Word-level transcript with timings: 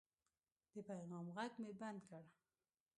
د 0.73 0.75
پیغام 0.87 1.25
غږ 1.35 1.51
مې 1.61 1.71
بند 1.79 1.99
کړ. 2.09 2.23